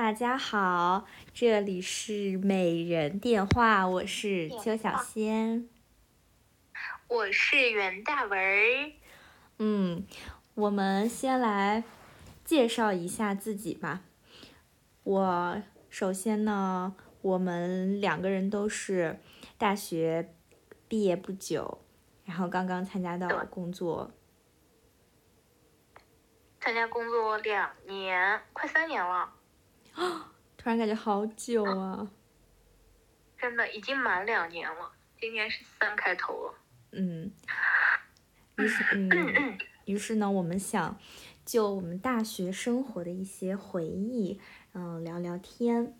[0.00, 5.68] 大家好，这里是美人电话，我是邱小仙。
[7.08, 8.92] 我是袁大文儿。
[9.58, 10.06] 嗯，
[10.54, 11.82] 我们先来
[12.44, 14.02] 介绍一下自己吧。
[15.02, 19.18] 我首先呢，我们两个人都是
[19.58, 20.32] 大学
[20.86, 21.80] 毕业不久，
[22.24, 24.12] 然后刚刚参加到工作，
[26.60, 29.34] 参加工作两年，快三年了。
[30.56, 32.08] 突然感觉好久啊！
[33.36, 36.54] 真的已经满两年了，今年是三开头了。
[36.92, 37.32] 嗯，
[38.56, 40.98] 于是嗯，于是呢，我们想
[41.44, 44.40] 就我们大学生活的一些回忆，
[44.72, 45.96] 嗯，聊聊天。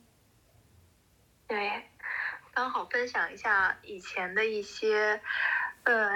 [1.47, 1.85] 对，
[2.53, 5.21] 刚好分享一下以前的一些
[5.85, 6.11] 呃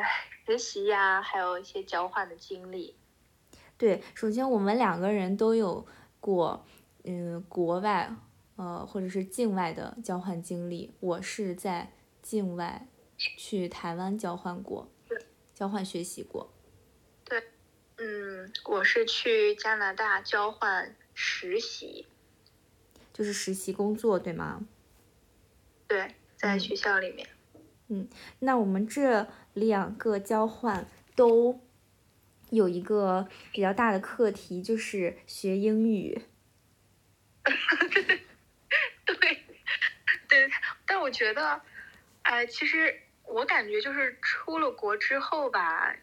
[0.46, 2.96] 实习呀，还有一些交换的经历。
[3.76, 5.86] 对，首先我们两个人都有
[6.20, 6.64] 过
[7.04, 8.14] 嗯国外
[8.56, 10.94] 呃或者是境外的交换经历。
[11.00, 12.88] 我是在境外。
[13.36, 14.90] 去台湾交换过，
[15.54, 16.52] 交换学习过。
[17.24, 17.40] 对，
[17.98, 22.06] 嗯，我是去加拿大交换实习，
[23.12, 24.66] 就是实习工作，对吗？
[25.86, 27.28] 对，在学校里面。
[27.86, 28.08] 嗯，
[28.40, 31.60] 那我们这两个交换都
[32.50, 36.22] 有一个比较大的课题，就是学英语。
[39.04, 39.42] 对，
[40.28, 40.50] 对，
[40.86, 41.60] 但我觉得，
[42.22, 43.00] 哎，其实。
[43.24, 45.96] 我感觉就是出了国之后吧，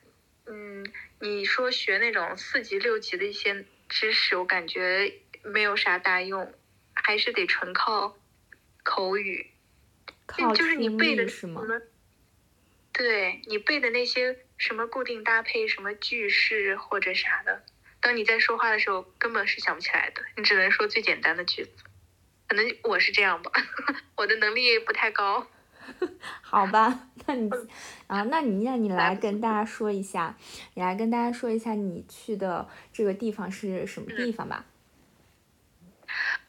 [0.47, 0.83] 嗯，
[1.19, 6.51] 你说学那种四级六级的一些知识，我感觉没有啥大用，
[6.93, 8.17] 还是得纯靠
[8.83, 9.51] 口语，
[10.55, 11.61] 就是你背的什么，
[12.93, 17.63] 对你背的那些什么固定搭配、什么句式或者啥的，
[18.01, 21.71] 当你在说话的时候根本是想不起来的，你只能说最简单的句子。
[22.47, 23.51] 可能我是这样吧，
[24.15, 25.47] 我的能力不太高。
[26.41, 27.49] 好吧，那你
[28.07, 30.35] 啊，那你让你来跟大家说一下，
[30.75, 34.65] 你来跟大家说一下你去的这个地方是什么地方吧。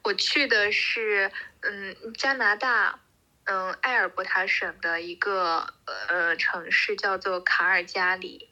[0.02, 3.00] 我去的是嗯加拿大
[3.44, 5.74] 嗯埃尔伯塔省的一个
[6.08, 8.48] 呃城市叫做卡尔加里，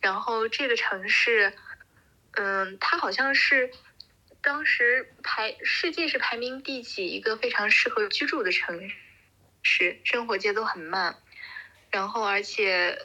[0.00, 1.52] 然后这个城市
[2.36, 3.70] 嗯它好像是
[4.40, 8.94] 当时排世界是排名第几一个非常适合居住的城市。
[9.68, 11.16] 是生活节奏很慢，
[11.90, 12.96] 然后而且，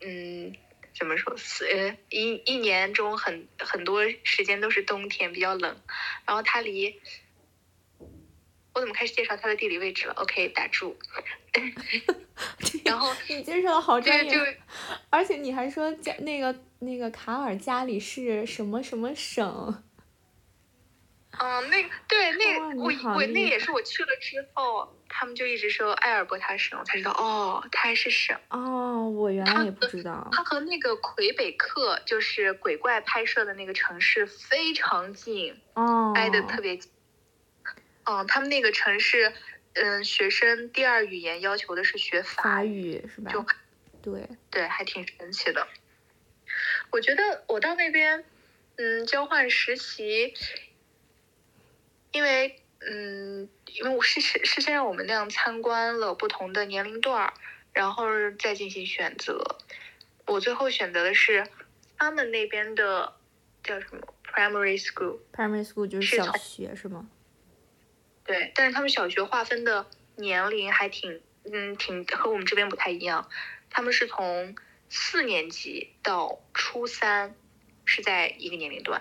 [0.00, 0.56] 嗯，
[0.98, 1.36] 怎么说？
[1.70, 5.78] 呃，一一年中很很多时间都是冬天，比较冷。
[6.24, 6.98] 然后它离，
[8.72, 10.98] 我怎么开始介绍它的地理位置了？OK，打住。
[12.86, 14.58] 然后你介绍的好专业，
[15.10, 19.82] 而且你还说加那个那个卡尔加里是什么什么省？
[21.38, 30.28] 嗯， 那个对，那个我我那也是我去了之后，他们就一直说埃尔伯塔省，我才知道哦，它还是省哦，我原来也不知道。
[30.32, 36.90] 它和那个魁北克，就是鬼怪拍摄的那个城市非常近哦，挨得特别近。
[38.04, 39.32] 哦，他们那个城市，
[39.74, 43.30] 嗯，学生第二语言要求的是学法语，是吧？
[43.30, 43.44] 就
[44.00, 45.66] 对对，还挺神奇的。
[46.90, 48.24] 我觉得我到那边，
[48.76, 50.34] 嗯，交换实习。
[52.10, 57.34] 因为，嗯，因为我是是是先让我们那样参观了不同的年龄段儿，
[57.72, 58.06] 然后
[58.38, 59.58] 再进行选择。
[60.26, 61.46] 我最后选择的是
[61.98, 63.12] 他们那边的
[63.62, 67.08] 叫什么 primary school，primary school 就是小学是吗？
[68.24, 71.20] 对，但是他们小学划分的年龄还挺，
[71.52, 73.28] 嗯，挺和我们这边不太一样。
[73.70, 74.56] 他们是从
[74.88, 77.34] 四年级到初三
[77.84, 79.00] 是在一个年龄段，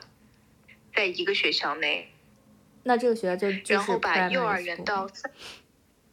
[0.94, 2.12] 在一个学校内。
[2.84, 5.32] 那这个学校就然后把幼儿园到三，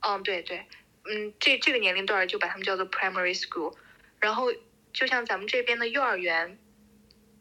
[0.00, 0.66] 嗯，对对，
[1.04, 3.74] 嗯，这这个年龄段就把他们叫做 primary school，
[4.18, 4.52] 然后
[4.92, 6.58] 就像咱们这边的幼儿园，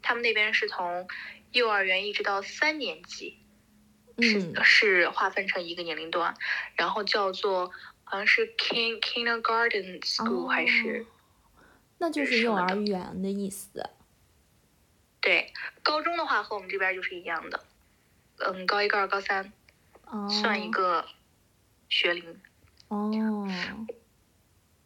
[0.01, 1.07] 他们那边是从
[1.51, 3.39] 幼儿园一直到三年级，
[4.19, 6.35] 是是划分成一个年龄段，
[6.75, 7.71] 然后叫做
[8.03, 11.07] 好像是 king kindergarten school 还是，
[12.03, 13.89] 那就是幼儿园的意思。
[15.21, 17.63] 对，高中的话和我们这边就是一样的。
[18.39, 19.53] 嗯，高一、高二、高三，
[20.29, 21.05] 算一个
[21.87, 22.41] 学龄。
[22.89, 23.47] 哦，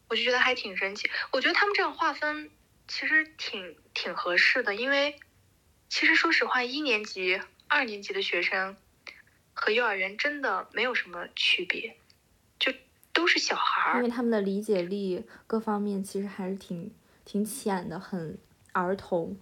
[0.09, 1.09] 我就觉得还挺神奇。
[1.31, 2.51] 我觉得他们这样划分
[2.87, 5.19] 其实挺挺合适的，因为
[5.89, 8.77] 其实说实话，一年级、二年级的学生
[9.55, 11.97] 和幼儿园真的没有什么区别，
[12.59, 12.71] 就
[13.11, 13.97] 都是小孩儿。
[13.97, 16.93] 因为他们的理解力各方面其实还是挺
[17.27, 18.39] 挺浅的，很
[18.71, 19.37] 儿童。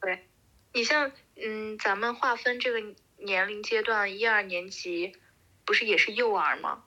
[0.00, 0.26] 对，
[0.72, 2.94] 你像嗯，咱们划分这个。
[3.16, 5.16] 年龄阶段，一二年级
[5.64, 6.84] 不是也是幼儿吗？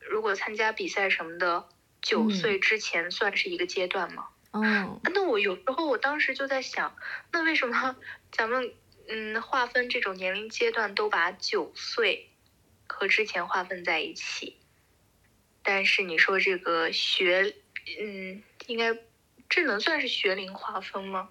[0.00, 1.68] 如果参加比赛什么的，
[2.02, 4.26] 九嗯岁之前算是一个阶段吗？
[4.50, 6.96] 哦，那我有时候我当时就在想，
[7.30, 7.94] 那为什么
[8.32, 8.72] 咱们
[9.06, 12.30] 嗯划分这种年龄阶段都把九岁
[12.88, 14.56] 和之前划分在一起？
[15.62, 17.54] 但是你说这个学，
[18.00, 18.98] 嗯，应该
[19.48, 21.30] 这能算是学龄划分吗？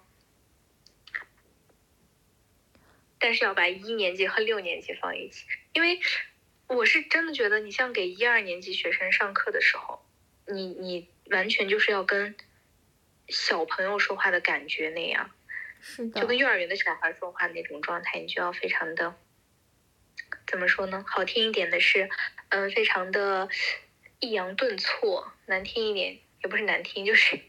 [3.18, 5.98] 但是要把一年级和六年级放一起，因为
[6.66, 10.04] 我是真的觉得，你像给一二年级学生上课的时候，
[10.46, 12.36] 你你完全就是要跟
[13.28, 15.30] 小朋友说话的感觉那样，
[15.80, 19.16] 是的就，跟幼儿园的小孩说话那种状态，你就要非常的
[20.46, 21.04] 怎么说呢？
[21.08, 22.08] 好听一点的是，
[22.50, 23.48] 嗯、非常的
[24.20, 27.40] 抑扬顿挫；难听一点也不是难听，就是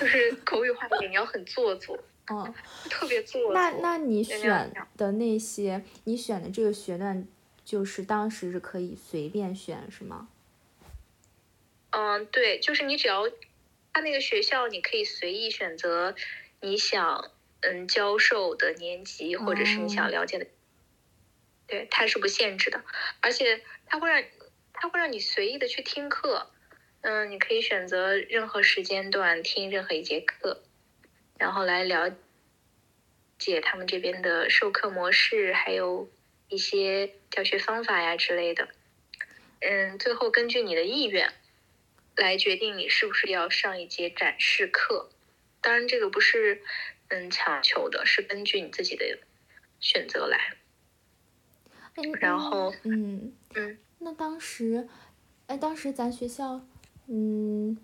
[0.00, 1.98] 就是口语化一点，你要很做作，
[2.28, 2.52] 嗯，
[2.90, 3.52] 特别做作。
[3.52, 7.26] 那那你选的那些，你选的这个学段，
[7.64, 10.28] 就是当时是可以随便选是吗？
[11.90, 13.28] 嗯，对，就是你只要
[13.92, 16.14] 他那个学校，你可以随意选择
[16.60, 17.30] 你想
[17.60, 20.46] 嗯教授的年级，或者是你想哦了解的，
[21.66, 22.82] 对，它是不限制的，
[23.20, 24.22] 而且它会让
[24.74, 26.50] 它会让你随意的去听课，
[27.08, 30.64] 嗯，你可以选择任何时间段听任何一节课，
[31.38, 32.12] 然后来了
[33.38, 36.10] 解他们这边的授课模式，还有
[36.48, 38.68] 一些教学方法呀之类的。
[39.60, 41.32] 嗯，最后根据你的意愿
[42.16, 45.08] 来决定你是不是要上一节展示课。
[45.60, 46.60] 当然，这个不是
[47.06, 49.20] 嗯强求的，是根据你自己的
[49.78, 50.56] 选择来。
[51.94, 54.88] 哎，然后嗯，嗯，那当时，
[55.46, 56.66] 哎，当时咱学校，
[57.06, 57.76] 嗯，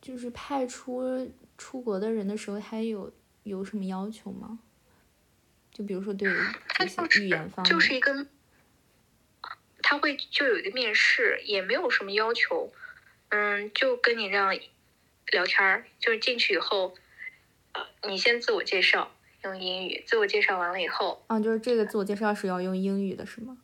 [0.00, 3.12] 就是派出出国的人的时候，他有
[3.42, 4.58] 有什么要求吗？
[5.72, 8.26] 就比如说对语言方面，就是一个，
[9.82, 12.72] 他会就有一个面试，也没有什么要求，
[13.30, 14.56] 嗯，就跟你这样
[15.32, 16.94] 聊天儿，就是进去以后，
[17.72, 23.58] 呃，你先自我介绍，用英语，自我介绍完了以后，啊，就是这个自我介绍是要用英语的，是吗？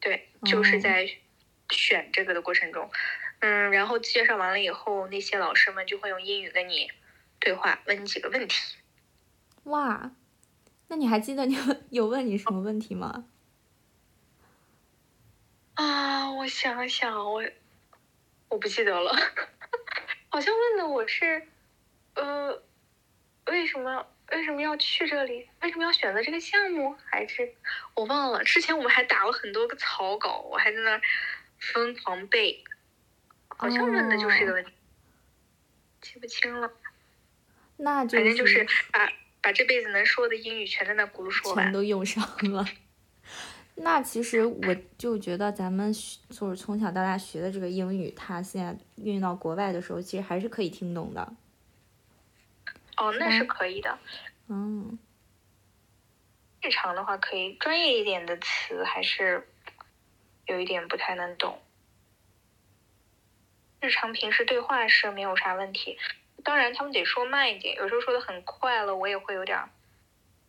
[0.00, 1.10] 对，就是哦在
[1.70, 2.88] 选这个的过程中，
[3.40, 6.90] 嗯，然后介绍完了以后，那些老师们就会用英语跟你
[7.38, 8.76] 对话，问你几个问题。
[9.64, 10.10] 哇，
[10.88, 13.26] 那你还记得你们 有问你什么问题吗？
[15.74, 17.44] 啊，我想想，我
[18.48, 19.12] 我不记得了，
[20.30, 21.46] 好像问的我是，
[22.14, 22.62] 呃，
[23.46, 25.48] 为什么为什么要去这里？
[25.60, 26.96] 为什么要选择这个项目？
[27.04, 27.52] 还是
[27.94, 28.42] 我忘了。
[28.44, 31.02] 之前我们还打了很多个草稿，我还在那儿
[31.58, 32.64] 疯狂背，
[33.56, 34.70] 好像问的就是这个问题，
[36.00, 36.70] 记不清了。
[37.78, 39.10] 那就反正就是把
[39.42, 41.64] 把这辈子能说的英语全在那轱辘说完。
[41.64, 42.22] 全都用上
[42.52, 42.64] 了。
[43.76, 45.92] 那其实我就觉得咱们
[46.30, 51.32] 就是从小到大学的这个英语，它现在运到国外的时候，其实还是可以听懂的。
[52.96, 53.98] 哦，那是可以的。
[54.48, 54.98] 嗯，
[56.62, 59.46] 日常的话，可以专业一点的词还是
[60.46, 61.60] 有一点不太能懂。
[63.86, 65.96] 日常平时对话是没有啥问题，
[66.42, 69.70] 当然他们得说慢一点，有时候说的很快了，我也会有点儿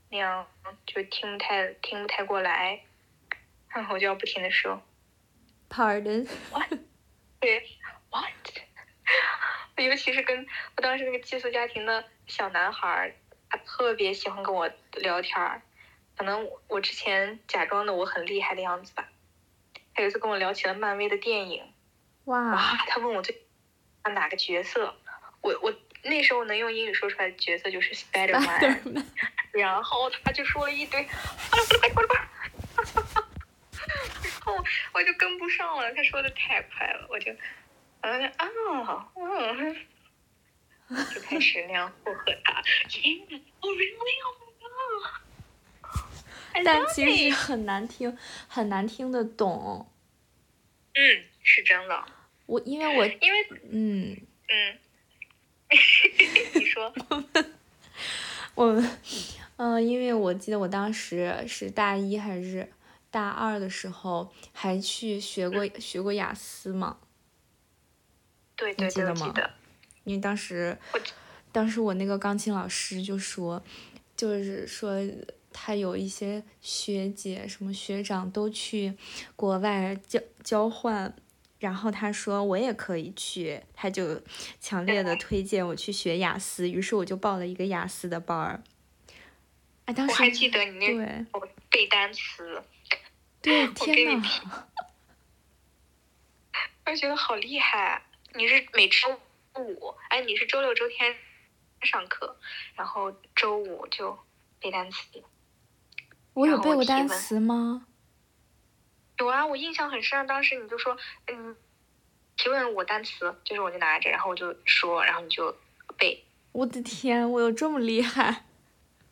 [0.09, 0.47] 那样
[0.87, 2.81] 就听不太听不太过来，
[3.69, 4.81] 然后我就要不停的说。
[5.69, 6.27] Pardon，
[7.39, 7.77] 对
[8.09, 8.25] what，
[9.77, 13.13] 尤其是跟我当时那个寄宿家庭的小男孩儿，
[13.51, 15.61] 他特别喜欢跟我聊天儿，
[16.17, 19.07] 可能我我之前假装的我很厉害的样子吧。
[19.93, 21.71] 他有一次跟我聊起了漫威的电影，
[22.27, 23.41] 哇，哇，他问我最喜
[24.03, 24.93] 欢哪个角色，
[25.41, 29.05] 我我那时候能用英语说出来的角色就是 Spider Man，Spiderman
[29.51, 31.09] 然后他就说了一堆，啊，
[31.95, 32.29] 我的妈，
[32.77, 33.23] 我的妈！
[34.23, 34.55] 然后
[34.93, 37.31] 我就跟不上了，他说的太快了，我就，
[38.01, 38.47] 嗯啊，
[39.15, 39.75] 嗯，
[41.13, 42.61] 就开始那样附和他。
[42.89, 44.25] 天哪，Oh really?
[44.25, 45.23] Oh my god!
[46.65, 48.17] 但其实.很难听，
[48.49, 49.89] 很难听得懂。
[50.93, 52.05] 嗯，是真的，
[52.47, 54.17] 我因为我 因为嗯，
[54.49, 54.77] 嗯，
[56.55, 56.91] 你说，
[58.55, 58.97] 我们
[59.57, 62.67] 嗯、因为我记得我当时是大一还是
[63.11, 66.97] 大二的时候，还去学过学过雅思嘛。
[68.55, 69.51] 对对对，记得吗得，
[70.03, 70.77] 因为当时，
[71.51, 73.61] 当时我那个钢琴老师就说，
[74.15, 74.99] 就是说
[75.51, 78.93] 他有一些学姐什么学长都去
[79.35, 81.15] 国外交交换，
[81.59, 84.21] 然后他说我也可以去，他就
[84.59, 88.61] 强烈的推荐我去学雅思，于是我就报了一个雅思的班儿。
[89.85, 92.61] 哎，当时我还记得你那对我背单词，
[93.41, 94.23] 对，天你呐，
[96.85, 98.03] 我觉得好厉害。
[98.35, 99.19] 你是每周
[99.55, 101.15] 五，哎，你是周六周天
[101.81, 102.37] 上课，
[102.75, 104.19] 然后周五就
[104.59, 105.23] 背单词。
[106.33, 107.87] 我有背过单词吗？
[109.19, 110.25] 有啊，我印象很深。
[110.27, 110.97] 当时你就说，
[111.27, 111.55] 嗯，
[112.35, 115.55] 提问我单词，就是我就拿着，然后我就说，然后你就
[115.97, 116.23] 背。
[116.51, 118.45] 我的天，我有这么厉害？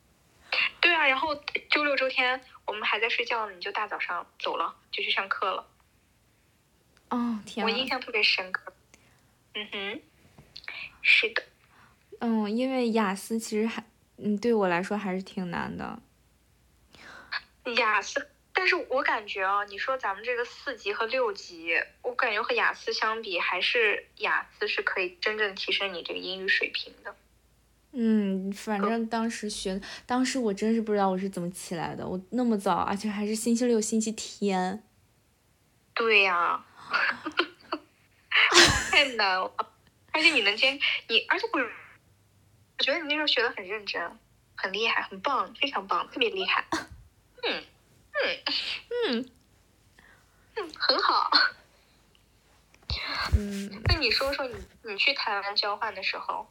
[0.80, 1.34] 对啊，然后
[1.70, 5.66] 周六周天我们还在睡觉呢，你就大早上走了，就去上课了。
[7.10, 8.72] 哦，天呐，我印象特别深刻。
[9.54, 10.00] 嗯哼，
[11.02, 11.42] 是的，
[12.20, 13.82] 嗯，因为雅思其实还，
[14.18, 15.98] 嗯，对我来说还是挺难的。
[17.76, 27.14] 雅思，但是我感觉啊，你说咱们这个四级和六级，我感觉和雅思相比，还是雅思是可以真正提升你这个英语水平的。
[27.92, 34.82] 嗯，反正当时学，当时我真是不知道我是怎么起来的，我那么早，而且还是星期六、星期天。
[35.94, 36.64] 对呀、
[38.90, 39.54] 太难了，
[40.12, 44.18] 而且你能坚，你而且我，我觉得你那时候学的很认真，
[44.56, 46.64] 很厉害，很棒，非常棒，特别厉害。
[46.72, 47.62] 嗯
[48.24, 48.42] 嗯。
[49.16, 49.30] 嗯
[50.56, 51.30] 嗯，很好。
[53.36, 54.54] 嗯，那你说说你
[54.84, 56.46] 你去台湾交换的时候，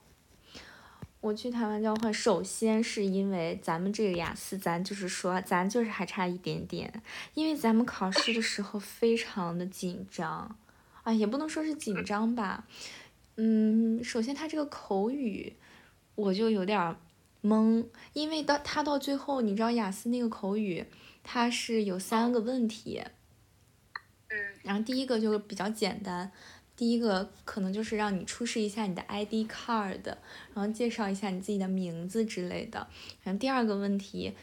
[1.22, 7.02] 我去台湾交换，首先是因为咱们这个雅思，咱就是说，咱就是还差一点点，
[7.34, 10.56] 因为咱们考试的时候非常的紧张，
[11.02, 12.66] 啊，也不能说是紧张吧，
[13.38, 15.56] 嗯，首先他这个口语
[16.14, 16.96] 我就有点儿
[17.42, 20.86] 懵，因为到他到最后，你知道雅思那个口语，
[21.28, 23.04] 它是有三个问题，
[24.30, 26.32] 嗯然后第一个就比较简单，
[26.76, 30.06] 第一个可能就是让你出示一下你的 ID card，
[30.54, 32.88] 然后介绍一下你自己的名字之类的。
[33.24, 34.34] 然后第二个问题，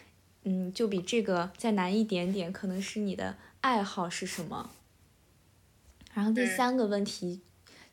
[0.42, 4.70] 嗯，就比这个再难一点点，可能是你的爱好是什么。
[6.12, 7.40] 然后第嗯三个问题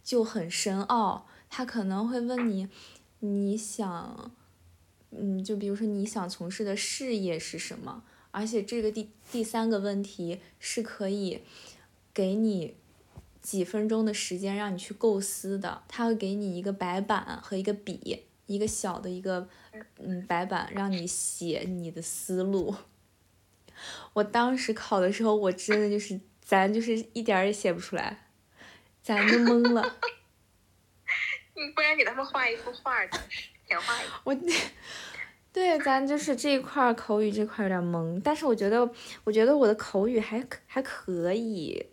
[0.04, 2.68] 就很深奥，他可能会问你，
[3.20, 4.32] 你想，
[5.12, 11.44] 嗯，就比如说你想从事的事业是什么，而且这个第第三个问题是可以
[12.14, 12.76] 给你
[13.42, 19.48] 几分钟的时间让你去构思的，他会给你一个白板和一个笔，一个小的一个
[19.98, 22.76] 嗯白板，让你写你的思路。
[24.14, 28.28] 我当时考的时候，我真的就是咱就是一点儿也写不出来，
[29.02, 29.98] 咱就懵了。
[31.56, 34.20] 你不然给他们画一幅画儿，当时简化一下。
[34.26, 34.36] 我，
[35.52, 38.90] 对，咱就是这一块儿口语这块儿有点懵，但是我觉得，
[39.24, 41.88] 我觉得我的口语还可还可以，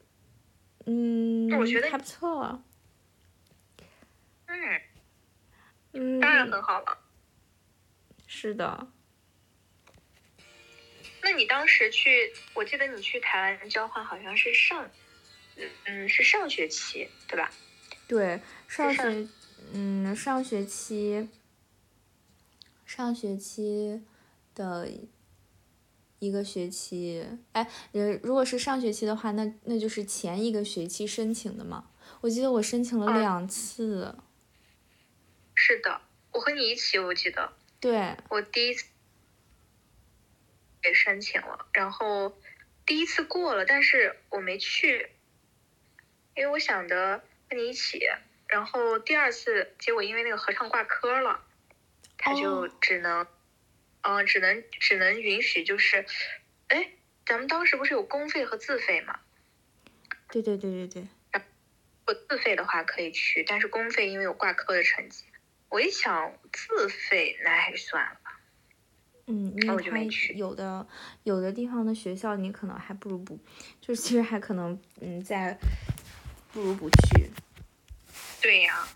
[0.84, 2.62] 嗯，我觉得还不错，
[4.46, 4.80] 嗯，
[5.92, 6.98] 嗯，当然很好了。
[8.26, 8.88] 是的，
[11.22, 14.88] 那你当时去，我记得你去台湾交换好像是上，
[15.86, 17.50] 嗯，是上学期对吧？
[18.06, 19.28] 对，上上学，
[19.72, 21.28] 嗯，上学期，
[22.86, 24.02] 上学期
[24.54, 24.88] 的
[26.20, 31.90] 一个学期，哎，呃，如果是上学期的话，那那就是前一个学期申请的嘛。
[32.20, 34.16] 我记得我申请了嗯两次，
[35.54, 36.00] 是的，
[36.30, 38.86] 我和你一起，我记得对，我第一次
[40.84, 42.38] 也申请了，然后
[42.86, 45.10] 第一次过了，但是我没去，
[46.36, 47.18] 因为我想着
[47.50, 48.00] 和你一起，
[48.46, 51.44] 然后第二次结果因为那个合唱挂科了，
[52.18, 53.26] 他就哦只能，
[54.02, 56.04] 嗯、只能只能允许就是，
[56.68, 56.90] 哎，
[57.24, 59.20] 咱们当时不是有公费和自费吗？
[60.30, 61.06] 对对对对对。
[62.08, 65.24] 如果自费的话可以去，但是公费因为有挂科的成绩，
[65.68, 68.40] 我一想自费那还是算了吧。
[69.26, 70.86] 嗯，因那为它我就没去有的
[71.24, 73.36] 有的地方的学校，你可能还不如不，
[73.80, 75.58] 就是其实还可能嗯，在
[76.52, 77.28] 不如不去。
[78.40, 78.86] 对呀、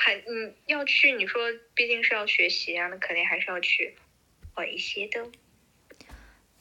[0.00, 1.42] 还嗯要去，你说
[1.74, 3.96] 毕竟是要学习啊，那肯定还是要去
[4.54, 5.28] 好一些的。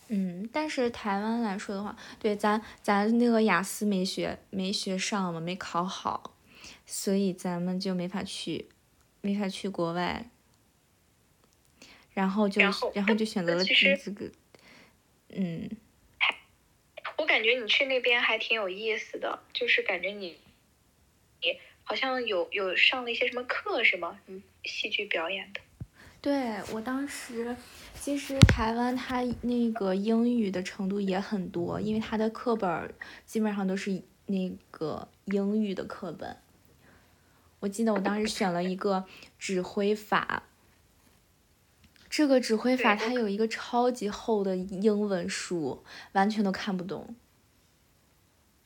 [0.07, 6.35] 嗯，但是台湾来说的话，对咱咱那个雅思没学没学上嘛，没考好，
[6.87, 8.69] 所以咱们就没法去，
[9.21, 10.31] 没法去国外。
[12.15, 14.31] 然后就然后就选择了去这个，
[15.29, 15.69] 嗯，
[17.19, 20.46] 我感觉你去那边还挺有意思的，就是感觉你你
[21.87, 24.19] 好像有有上了一些什么课是吗？
[24.27, 25.61] 嗯，戏剧表演的。
[26.19, 27.55] 对我当时，
[27.95, 32.93] 其实台湾它那个英语的程度也很多，因为它的课本
[33.25, 36.35] 基本上都是那个英语的课本。
[37.61, 39.05] 我记得我当时选了一个
[39.39, 40.43] 指挥法，
[42.09, 47.15] 这个指挥法它有一个超级厚的英文书，完全都看不懂。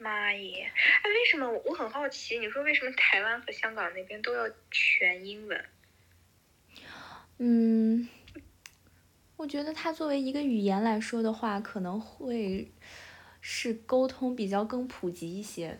[0.01, 0.71] 妈耶！
[1.03, 2.39] 哎，为什么我我很好奇？
[2.39, 5.65] 你说为什么台湾和香港那边都要全英文？
[7.37, 8.09] 嗯，
[9.37, 12.71] 我觉得它作为一个语言来说的话，可能会
[13.39, 15.79] 是沟通比较更普及一些，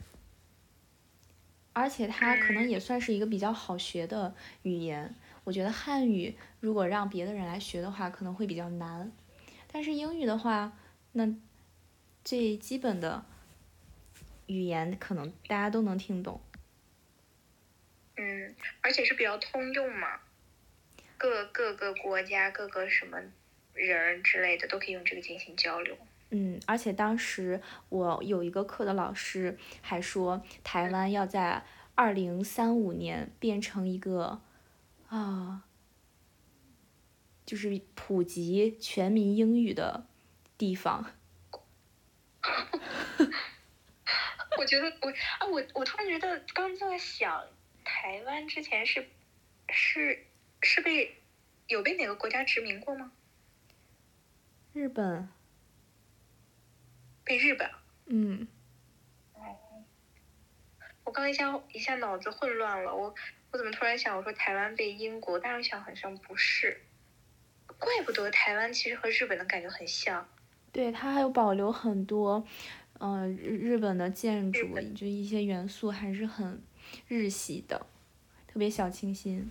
[1.74, 5.16] 而且它可能也算是一个比较好学的语言。
[5.44, 9.12] 我觉得汉语如果让别的人来学的话，可能会比较难，
[9.72, 10.78] 但是英语的话，
[11.14, 11.28] 那
[12.24, 13.26] 最基本的
[14.52, 16.42] 语言可能大家都能听懂。
[18.18, 20.20] 嗯，而且是比较通用嘛，
[21.18, 23.18] 各各个国家、各个什么
[23.74, 25.98] 人儿之类的都可以用这个进行交流。
[26.32, 31.64] 嗯，而且当时我有一个课的老师还说，台湾要在
[31.96, 34.42] 二零三五年变成一个
[35.08, 35.64] 啊，
[37.46, 40.06] 就是普及全民英语的
[40.58, 41.12] 地方。
[44.58, 47.46] 我觉得我啊，我我突然觉得，刚在想，
[47.84, 49.08] 台湾之前是
[49.70, 50.26] 是
[50.62, 51.16] 是被
[51.68, 53.12] 有被哪个国家殖民过吗？
[54.74, 55.28] 日本，
[57.24, 57.70] 被日本？
[58.08, 58.48] 嗯，
[61.04, 63.14] 我刚一下一下脑子混乱了，我
[63.52, 66.82] 我怎么突然想，我说台湾被英国，但是想好像不是，
[67.78, 70.30] 怪不得台湾其实和日本的感觉很像。
[70.72, 72.46] 对，它还有保留很多，
[73.02, 76.62] 呃，日日本的建筑，就一些元素还是很
[77.08, 77.88] 日系的，
[78.46, 79.50] 特别小清新。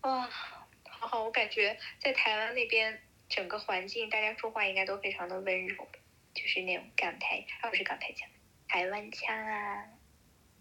[0.00, 0.66] 哇、好
[1.06, 2.98] 好，我感觉在台湾那边
[3.28, 5.86] 整个环境，大家说话应该都非常的温柔，
[6.32, 8.26] 就是那种港台，啊不是港台腔，
[8.66, 9.84] 台湾腔啊。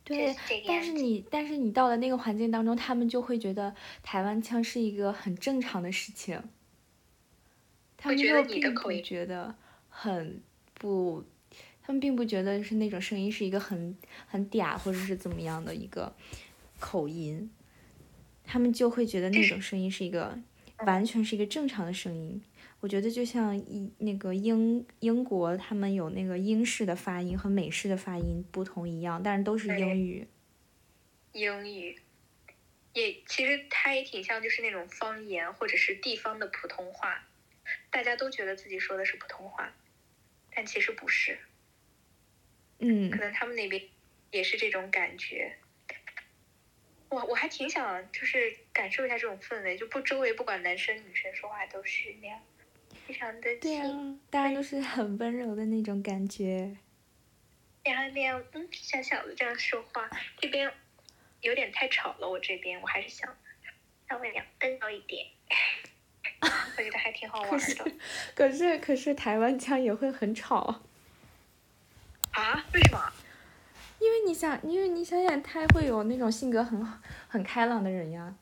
[0.03, 0.35] 对
[0.67, 3.73] 但是你但是你到了那个环境当中，他们就会觉得
[4.03, 6.43] 台湾腔是一个很正常的事情，
[7.95, 8.27] 他们就
[8.83, 9.55] 会觉得
[9.97, 10.41] 很
[10.73, 11.23] 不，
[11.81, 16.13] 他们并不觉得是那种声音是一个很很嗲或者是怎么样的一个
[16.81, 17.49] 口音，
[18.43, 20.37] 他们就会觉得那种声音是一个
[20.79, 22.41] 完全是一个正常的声音。
[22.81, 30.27] 我觉得就像一那个英英国，他们有那个英式的发音和美式的发音不同一样，但是都是英语。
[31.31, 31.97] 英语，
[32.93, 37.23] 也其实它也挺像，就是那种方言或者是地方的普通话，
[37.89, 39.73] 大家都觉得自己说的是普通话，
[40.55, 41.37] 但其实不是，
[42.79, 43.83] 嗯可能他们那边
[44.31, 45.57] 也是这种感觉。
[47.09, 52.41] 我我还挺想就是感受一下这种氛围，就不周围不管男生女生说话都是那样，
[53.05, 56.75] 非常的对轻，啊，大家都是很温柔的那种感觉。
[57.83, 60.71] 然后那样嗯小小的这样说话，这边
[61.41, 63.37] 有点太吵了，我这边我还是想
[64.09, 65.27] 稍微两温柔一点，
[67.35, 67.91] 好玩可是的
[68.33, 70.81] 可是可是台湾腔也会很吵，
[72.31, 72.65] 啊？
[72.73, 73.11] 为什么？
[73.99, 76.81] 因为你想，因为你想想，他会有那种性格很
[77.27, 78.35] 很开朗的人呀。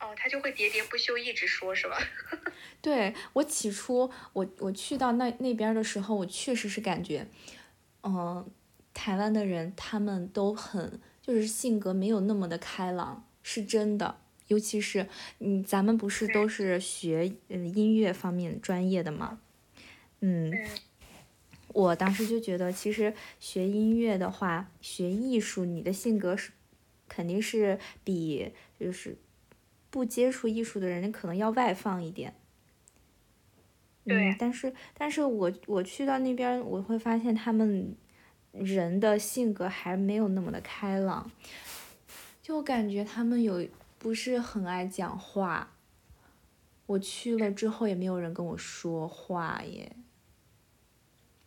[0.00, 1.98] 哦，他就会喋喋不休一直说，是吧？
[2.80, 7.26] 对我起初我我去到那那边的时候，我确实是感觉，
[8.02, 8.48] 嗯、
[8.94, 14.21] 台湾的人他们都很就是性格没有那么的开朗，是真的。
[14.52, 19.40] 尤其是嗯，咱们不是都是学嗯音乐方面专业的嘛，
[20.20, 20.68] 嗯，嗯
[21.68, 26.52] 我当时就觉得，其实学音乐的话，学艺术，你的性格是
[27.08, 29.16] 肯定是比就是
[29.88, 32.34] 不接触艺术的人可能要外放一点。
[34.04, 37.96] 对嗯，但是但是我我去到那边，我会发现他们
[38.52, 41.30] 人的性格还没有那么的开朗，
[42.42, 43.66] 就感觉他们有
[44.02, 45.76] 不是很爱讲话。
[46.86, 49.94] 我去了之后也没有人跟我说话耶。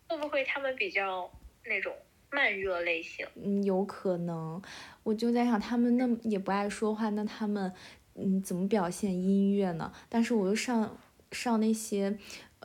[0.08, 1.30] 会不会他们比较
[1.66, 1.94] 那种
[2.32, 3.28] 慢热类型？
[3.36, 4.62] 嗯，有可能，
[5.04, 7.74] 我就在想，他们那么也不爱说话，那他们
[8.14, 9.92] 嗯怎么表现音乐呢？
[10.08, 10.98] 但是我又上
[11.34, 12.18] 上那些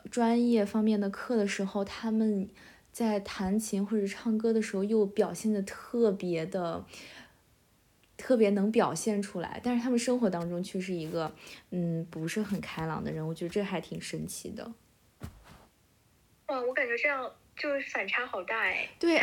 [0.09, 2.49] 专业方面的课的时候，他们
[2.93, 6.85] 在弹琴或者唱歌的时候又表现的特别的。
[8.21, 11.33] 特别能表现出来，但是他们生活当中却是一个，
[11.71, 14.71] 嗯，不是很开朗的人，我觉得这还挺神奇的。
[16.47, 18.87] 哇，我感觉这样就是反差好大哎。
[18.99, 19.19] 对，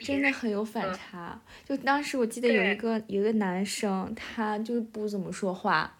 [0.00, 1.40] 真的很有反嗯差。
[1.64, 5.96] 就当时我记得有一个有一个男生，他就是不怎么说话，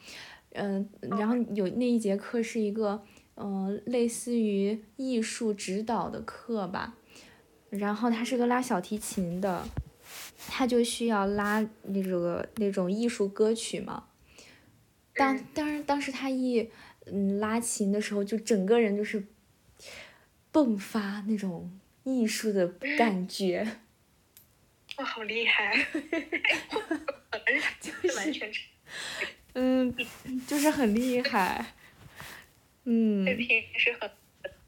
[0.51, 3.03] 嗯、哦然后有那一节课是一个
[3.37, 6.95] 嗯、呃类似于艺术指导的课吧，
[7.71, 9.65] 然后他是个拉小提琴的，
[10.48, 14.09] 他就需要拉那个那种艺术歌曲嘛。
[15.14, 15.46] 当嗯。
[15.55, 16.70] 当然当时他一
[17.07, 19.26] 嗯拉琴的时候，就整个人就是
[20.52, 22.66] 迸发那种艺术的
[22.98, 23.66] 感觉，
[24.96, 25.74] 哇，好厉害！
[27.81, 28.62] 就是完全是
[29.55, 29.94] 嗯，
[30.46, 31.74] 就是很厉害，
[32.85, 34.11] 嗯，这平时很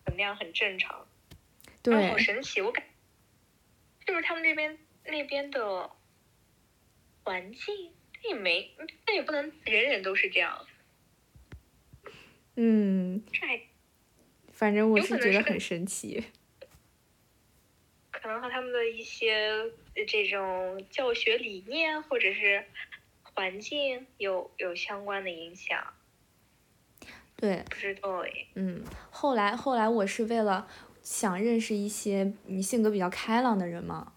[0.04, 1.06] 很那样很正常，
[1.82, 2.10] 对。
[2.10, 2.84] 好，神奇，我感
[4.06, 4.76] 是不是他们那边
[5.06, 5.90] 那边的
[7.22, 8.74] 环境也没，
[9.06, 10.66] 那也不能人人都是这样，
[12.56, 13.60] 嗯，这还
[14.52, 16.24] 反正我是觉得很神奇，
[18.10, 19.34] 可能和他们的一些
[19.94, 22.64] 呃这种教学理念或者是
[23.22, 25.92] 环境有有相关的影响，
[27.36, 28.30] 对，不知道哎。
[28.54, 30.68] 嗯，后来后来我是为了
[31.02, 34.14] 想认识一些你性格比较开朗的人嘛，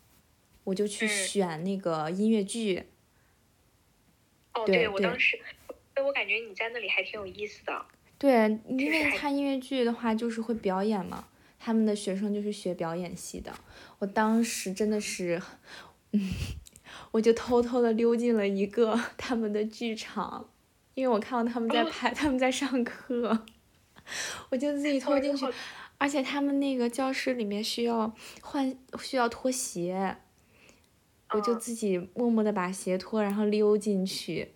[0.67, 1.07] 我就去嗯。
[1.07, 2.87] 选那个音乐剧，
[4.53, 5.39] 哦，对对我当时，
[6.05, 7.85] 我感觉你在那里还挺有意思的。
[8.17, 13.53] 对，因为看音乐剧的话就是会表演嘛，他们的学生就是学表演系的，
[13.99, 15.41] 我当时真的是，
[16.11, 16.31] 嗯，
[17.11, 20.49] 我就偷偷的溜进了一个 他们的剧场，
[20.95, 21.89] 因为我看到他们在哦。
[21.89, 23.45] 拍，他们在上课，
[24.49, 25.53] 我就自己偷进去哦，
[25.97, 30.17] 而且他们那个教室里面需要换，需要脱鞋，
[31.31, 34.53] 我就嗯自己默默的把鞋脱，然后溜进去，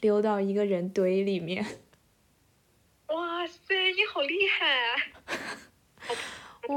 [0.00, 1.64] 溜到一个人堆里面。
[3.08, 4.96] 哇塞，你好厉害啊！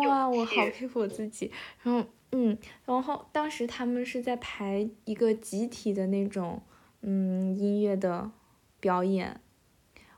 [0.08, 1.52] 哇，我好佩服我自己。
[1.84, 6.64] 然后，嗯，然后当时他们是在排一个集体的那种，
[7.02, 8.32] 嗯，音乐的
[8.80, 9.40] 表演。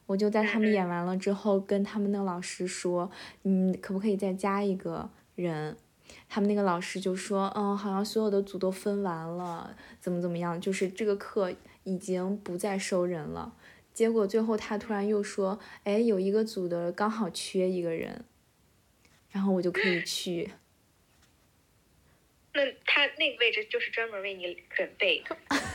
[0.05, 3.09] 我就在他们演完了之后，跟他们的老师说，
[3.43, 5.75] 嗯，可不可以再加一个人？
[6.27, 13.55] 他们那个老师就说，嗯，好像所有的组都分完了，怎么怎么样，就是这个课已经不再收人了。
[13.93, 18.25] 结果最后他突然又说，哎，有一个组的刚好缺一个人，
[19.29, 20.51] 然后我就可以去。
[22.53, 25.23] 那他那个位置就是专门为你准备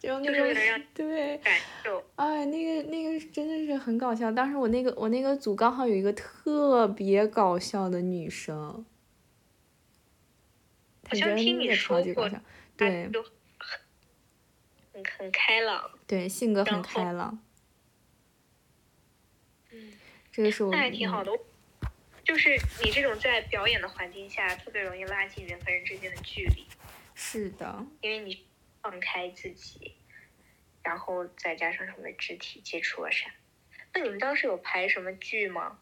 [0.00, 2.04] 就是为了个对，感受。
[2.16, 4.30] 哎，那个那个真的是很搞笑。
[4.32, 8.84] 当时我那个我那个组刚好有一个特别搞笑的女生，
[11.02, 12.40] 她真的超级搞笑，
[12.76, 13.10] 对
[14.92, 15.90] 很很开朗。
[16.06, 17.38] 对，性格很开朗。
[19.70, 19.92] 嗯，
[20.32, 21.32] 这个是我那还挺好嗯的。
[22.24, 22.50] 就是
[22.84, 26.66] 你这种在表演的环境下，特别容易拉近人和人之间的距离，
[27.14, 28.44] 是的，因为你
[28.88, 29.92] 放开自己，
[30.82, 33.30] 然后再加上什么肢体接触啊啥。
[33.92, 35.78] 那你们当时有排什么剧吗？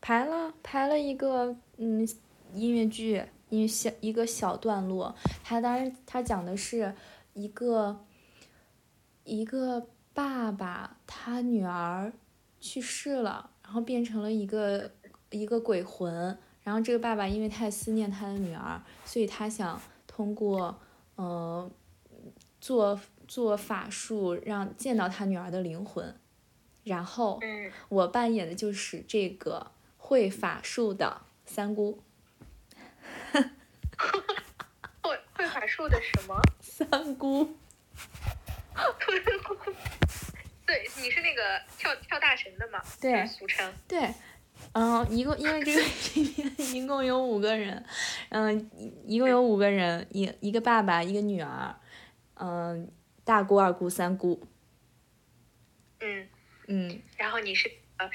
[0.00, 2.06] 排了排了一个嗯
[2.54, 5.16] 音乐剧，音乐小一个小段落。
[5.42, 6.94] 他当时他讲的是
[7.32, 8.04] 一个
[9.24, 12.12] 一个爸爸他女儿
[12.60, 14.92] 去世了，然后变成了一个
[15.30, 16.38] 一个鬼魂。
[16.62, 20.80] 然后这个爸爸因为太思念他的女儿，所以他想通过
[21.16, 21.68] 呃
[22.62, 26.16] 做做法术让见到他女儿的灵魂。
[26.84, 32.00] 然后嗯，我扮演的就是这个会法术的三姑。
[35.02, 36.40] 会会法术的什么？
[36.60, 37.44] 三姑，
[40.66, 42.80] 对，你是那个跳跳大神的嘛？
[43.00, 43.72] 对俗称。
[43.86, 44.12] 对，
[44.72, 45.80] 嗯，一共因为这个
[46.14, 47.84] 里面一共有五个人，
[48.30, 51.74] 嗯，一一共有五个人，一一个爸爸，一个女儿，
[52.44, 52.90] 嗯，
[53.24, 54.44] 大姑、二姑、三姑，
[56.00, 56.28] 嗯，
[56.66, 58.10] 嗯，然后你是呃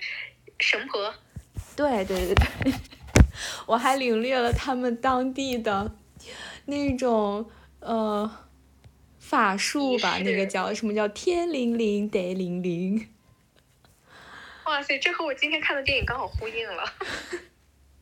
[0.60, 1.14] 神婆。
[1.78, 2.74] 对对对对，
[3.66, 5.96] 我还领略了他们当地的
[6.66, 8.30] 那种呃
[9.18, 13.08] 法术吧，那个叫什么叫天灵灵地灵灵。
[14.68, 16.84] 哇塞，这和我今天看的电影刚好呼应了。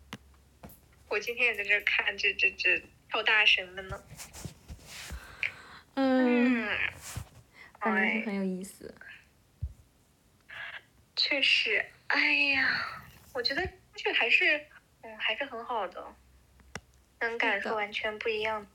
[1.07, 4.01] 我今天也在这看这这这跳大神的呢。
[5.95, 6.67] 嗯，嗯，
[7.79, 8.93] 反正是哎，很有意思。
[11.15, 13.01] 确实，哎呀，
[13.33, 14.61] 我觉得这还是
[15.01, 16.05] 嗯还是很好的，
[17.19, 18.65] 能感受完全不一样。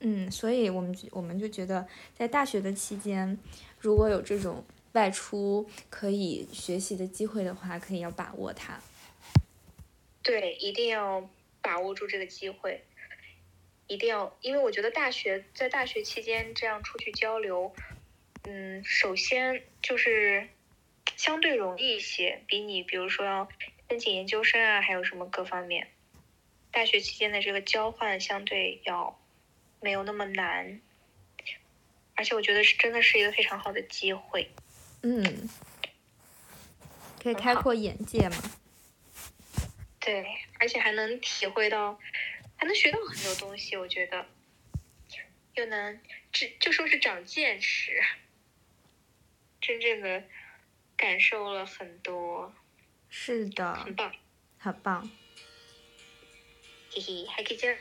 [0.00, 3.38] 嗯，所以我们我们就觉得，在大学的期间，
[3.78, 8.80] 如果有这种外出可以学习的机会的话，可以要把握它。
[10.22, 12.84] 对，一定要把握住这个机会，
[13.92, 17.74] 一定要，因为我觉得大学在大学期间这样出去交流，
[18.44, 20.48] 嗯，首先就是
[21.14, 23.46] 相对容易一些，比你比如说要
[23.90, 25.88] 申请研究生啊，还有什么各方面，
[26.70, 29.20] 大学期间的这个交换相对要
[29.80, 30.80] 没有那么难，
[32.16, 34.48] 而而且我觉得是真的是一个非常好的机会。
[35.02, 35.48] 嗯，
[37.20, 38.36] 可以开阔眼界嘛。
[39.98, 40.24] 对，
[40.60, 41.98] 而且还能体会到，
[42.62, 43.76] 还能学到很多东西。
[43.76, 44.24] 我觉得，
[45.54, 48.00] 又能这就说是长见识，
[49.60, 50.22] 真正的
[50.96, 52.54] 感受了很多。
[53.10, 54.14] 是的，很棒，
[54.60, 55.10] 很棒。
[56.92, 57.76] 嘿嘿，还可以见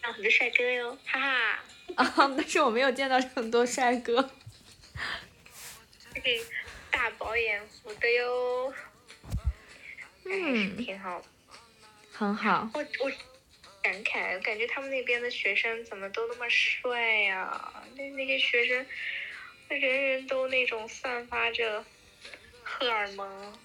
[0.00, 1.64] 到很多帅哥哟，哈哈。
[1.96, 4.30] 啊，但是我没有见到很多帅哥。
[6.90, 8.72] 大饱眼福的哟。
[10.24, 11.22] 嗯，挺好，
[12.10, 12.70] 很好。
[12.72, 13.12] 我我
[13.94, 17.72] 感慨，感觉他们那边的学生怎么都那么帅呀？
[17.96, 18.84] 那那些学生，
[19.68, 21.84] 人人都那种散发着
[22.64, 23.56] 荷尔蒙，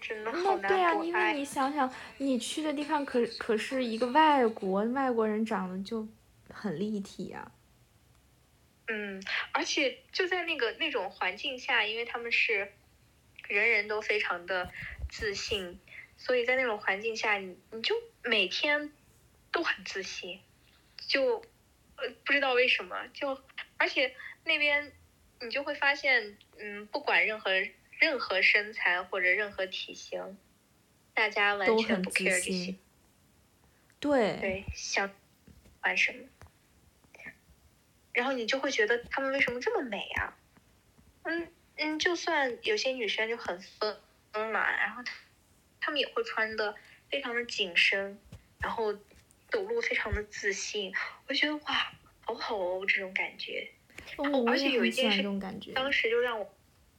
[0.00, 6.08] 真的好难对啊，因为你想想，你去的地方可可是一个外国，外国人长得就
[6.48, 7.52] 很立体啊。
[8.88, 12.72] 嗯，而且就在那个那种环境下，因为他们是
[13.48, 14.70] 人人都非常的
[15.10, 15.78] 自信。
[16.18, 18.90] 所以在那种环境下，你你就每天
[19.56, 20.38] 都很自信，
[21.08, 21.38] 就
[21.96, 23.40] 呃不知道为什么，就
[23.78, 24.14] 而且
[24.44, 24.92] 那边
[25.40, 27.52] 你就会发现，嗯，不管任何
[27.98, 30.36] 任何身材或者任何体型，
[31.14, 32.74] 大家完全不 care 这些，
[33.98, 35.10] 对对，想
[35.80, 36.28] 玩什么，
[38.12, 40.36] 然后你就会觉得他们为什么这么美啊？
[41.22, 43.96] 嗯嗯，就算有些女生就很丰
[44.52, 45.02] 满，然后。
[45.02, 45.12] 她
[45.80, 46.74] 她们也会穿的
[47.08, 48.18] 非常的紧身，
[48.58, 48.92] 然后
[49.48, 50.92] 走路非常的自信，
[51.28, 53.68] 我觉得哇，好好哦，这种感觉。
[54.16, 55.22] 哦，而且有一件事，
[55.74, 56.54] 当时就让我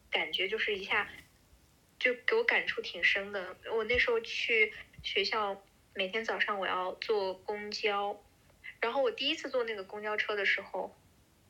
[0.09, 1.09] 感觉就是一下，
[1.99, 3.55] 就给我感触挺深的。
[3.73, 5.61] 我那时候去学校，
[5.93, 8.21] 每天早上我要坐公交，
[8.81, 10.95] 然后我第一次坐那个公交车的时候，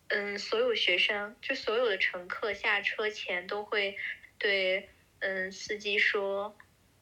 [0.10, 3.98] 嗯，所有学生就所有的乘客下车前都会
[4.38, 6.58] 对嗯司机说。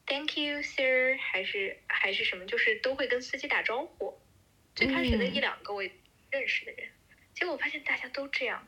[0.08, 4.15] Thank you, sir，还是还是什么，就是都会跟司机打招呼。
[4.76, 5.82] 最开始的一两个我
[6.30, 6.89] 认识的人，
[7.34, 8.68] 结果我发现大家都这样，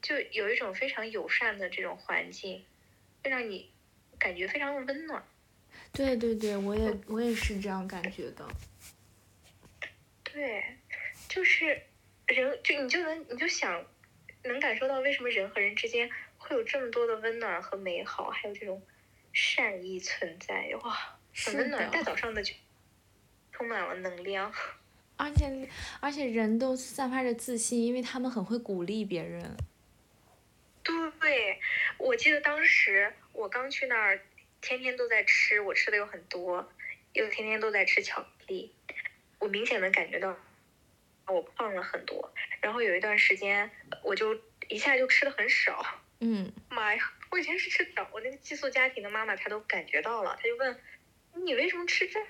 [0.00, 2.64] 就有一种非常友善的这种环境，
[3.24, 3.72] 会让你
[4.18, 5.24] 感觉非常的温暖。
[5.92, 8.46] 对对对，我也我也是这样感觉的。
[10.22, 10.62] 对，
[11.28, 11.82] 就是
[12.28, 13.84] 人，就你就能你就想
[14.44, 18.80] 能感受到为什么人和人之间会有这么多的温暖和美好，还有这种。
[19.32, 22.54] 善意存在哇，很温暖，大早上的就
[23.52, 24.52] 充满了能量，
[25.16, 25.68] 而且
[26.00, 29.56] 而且人都散发着自信，因为他们很会鼓励别人。
[30.84, 31.60] 对，
[31.98, 34.20] 我记得当时我刚去那儿，
[34.60, 36.72] 天天都在吃，我吃的又很多，
[37.12, 38.74] 又天天都在吃巧克力，
[39.38, 40.36] 我明显能感觉到
[41.28, 42.34] 我胖了很多。
[42.60, 43.70] 然后有一段时间，
[44.02, 46.02] 我就一下就吃的很少。
[46.18, 47.12] 嗯，妈呀！
[47.32, 50.78] 我以前是吃的，我那个寄宿家庭的妈妈她都感觉到了，她就问
[51.42, 52.20] 你为什么吃这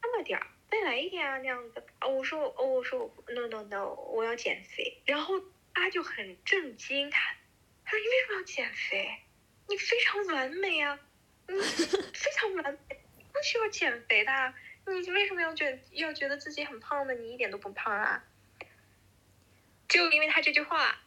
[0.00, 1.84] 那么点儿，再来一点啊那样子。
[2.00, 5.02] 哦，我说哦，我说 no no no，我要减肥。
[5.06, 5.42] 然后
[5.74, 7.34] 她就很震惊，她
[7.84, 9.18] 她说你为什么要减肥？
[9.66, 11.00] 你非常完美啊，
[11.48, 13.00] 你非常完美，
[13.32, 14.54] 不需要减肥的。
[14.86, 17.14] 你为什么要觉要觉得自己很胖呢？
[17.14, 18.24] 你一点都不胖啊。
[19.88, 21.01] 就因为他这句话，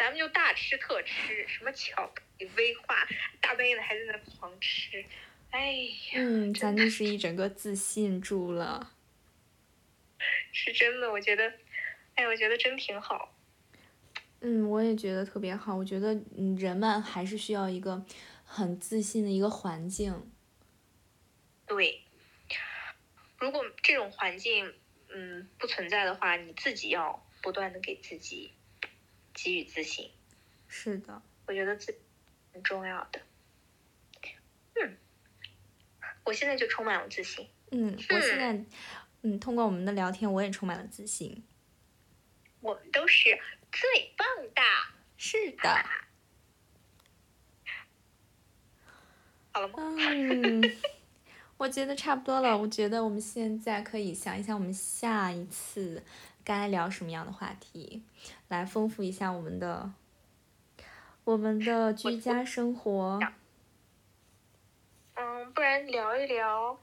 [0.00, 2.50] 咱们就大吃特吃，什么巧克力。
[2.56, 3.06] 威化，
[3.38, 5.04] 大半夜的还在那狂吃，
[5.50, 6.14] 哎呀！
[6.14, 8.94] 嗯，咱就是一整个自信住了。
[10.52, 11.52] 是真的，我觉得，
[12.14, 13.36] 哎，我觉得真挺好。
[14.40, 15.76] 嗯，我也觉得特别好。
[15.76, 18.02] 我觉得，嗯，人们还是需要一个
[18.42, 20.32] 很自信的一个环境。
[21.66, 22.00] 对，
[23.36, 24.72] 如果这种环境，
[25.10, 28.54] 嗯，不存在的话，你自己要不断的给自己
[29.34, 30.10] 给予自信。
[30.68, 31.94] 是的，我觉得自。
[32.52, 33.20] 很重要的，
[34.74, 34.96] 嗯，
[36.24, 37.48] 我现在就充满了自信。
[37.70, 38.64] 嗯，我现在，
[39.22, 41.44] 嗯，通过我们的聊天，我也充满了自信。
[42.58, 43.38] 我们都是
[43.70, 44.60] 最棒的。
[45.16, 45.68] 是的。
[49.52, 49.76] 好了吗？
[50.10, 50.76] 嗯，
[51.56, 52.58] 我觉得差不多了。
[52.58, 56.02] 我觉得我们现在可以想一想，我们下一次
[56.44, 58.02] 该聊什么样的话题，
[58.48, 59.92] 来丰富一下我们的。
[61.24, 63.20] 我们的居家生活，
[65.14, 66.80] 嗯，不然聊一聊，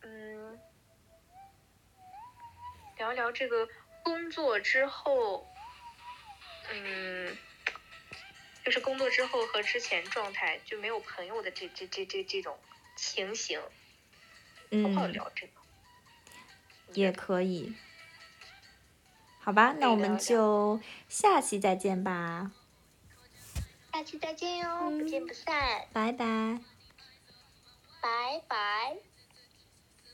[0.00, 0.58] 嗯，
[2.96, 3.68] 聊一聊这个
[4.02, 5.46] 工作之后，
[6.72, 7.36] 嗯，
[8.64, 12.56] 就是工作之后和之前状态就没有朋友的这这这这这种
[12.96, 15.52] 情形，好不好聊这个？
[16.94, 17.74] 也可以。
[19.44, 22.50] 好吧，那我们就下期再见吧，
[23.92, 26.58] 下期再见哟，嗯不见不散，拜拜。
[28.00, 28.96] 拜拜。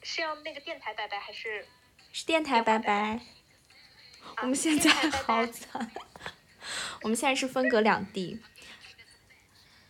[0.03, 1.65] 是要那个电台拜拜还是？
[2.13, 3.21] 是电台拜拜拜。
[4.43, 5.91] 我们现在好惨，
[7.03, 8.41] 我们现在是分隔两地。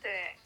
[0.02, 0.36] 对，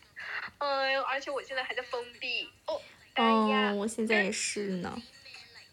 [0.58, 2.80] 哎呦，而且我现在还在封闭哦。
[3.14, 5.02] 哎呀嗯，我现在也是呢。